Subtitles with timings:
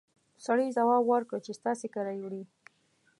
[0.45, 2.43] سړي ځواب ورکړ چې ستاسې کره يې وړي!